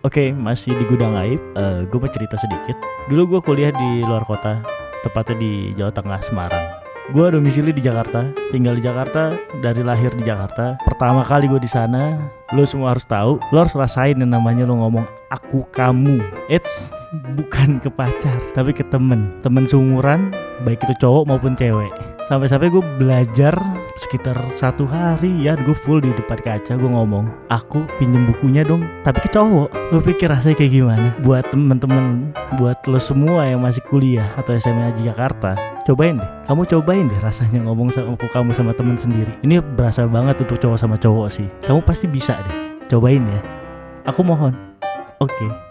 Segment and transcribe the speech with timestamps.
[0.00, 1.36] Oke, masih di gudang aib.
[1.52, 2.72] Uh, gue mau cerita sedikit.
[3.12, 4.64] Dulu gue kuliah di luar kota,
[5.04, 6.66] tepatnya di Jawa Tengah, Semarang.
[7.12, 10.80] Gue domisili di Jakarta, tinggal di Jakarta dari lahir di Jakarta.
[10.88, 12.16] Pertama kali gue di sana,
[12.56, 16.24] lo semua harus tahu, lo harus rasain yang namanya lo ngomong aku kamu.
[16.48, 16.88] It's
[17.36, 20.32] bukan ke pacar, tapi ke temen, temen seumuran,
[20.64, 21.92] baik itu cowok maupun cewek.
[22.24, 23.52] Sampai-sampai gue belajar
[24.00, 28.88] sekitar satu hari ya gue full di depan kaca gue ngomong aku pinjem bukunya dong.
[29.04, 31.08] Tapi ke cowok lo pikir rasanya kayak gimana?
[31.20, 35.52] Buat temen-temen buat lo semua yang masih kuliah atau SMA di Jakarta
[35.84, 36.30] cobain deh.
[36.48, 39.32] Kamu cobain deh rasanya ngomong sama kamu sama temen sendiri.
[39.44, 41.46] Ini berasa banget untuk cowok sama cowok sih.
[41.68, 42.56] Kamu pasti bisa deh.
[42.88, 43.40] Cobain ya.
[44.08, 44.56] Aku mohon.
[45.20, 45.36] Oke.
[45.36, 45.69] okay.